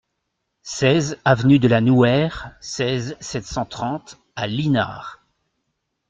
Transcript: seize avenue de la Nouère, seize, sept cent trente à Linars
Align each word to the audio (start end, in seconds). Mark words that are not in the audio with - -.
seize 0.63 1.17
avenue 1.25 1.59
de 1.59 1.67
la 1.67 1.79
Nouère, 1.79 2.55
seize, 2.59 3.15
sept 3.19 3.45
cent 3.45 3.65
trente 3.65 4.17
à 4.35 4.47
Linars 4.47 5.23